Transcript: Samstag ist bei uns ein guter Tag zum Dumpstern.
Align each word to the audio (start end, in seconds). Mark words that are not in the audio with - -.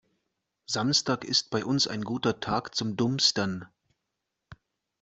Samstag 0.65 1.25
ist 1.25 1.51
bei 1.51 1.63
uns 1.63 1.85
ein 1.85 2.01
guter 2.03 2.39
Tag 2.39 2.73
zum 2.73 2.95
Dumpstern. 2.97 3.67